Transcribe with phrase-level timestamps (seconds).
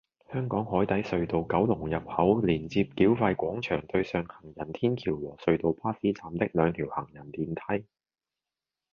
[0.33, 7.85] 香港海底隧道九龍入口連接繳費廣場對上行人天橋和隧道巴士站的兩條行人電梯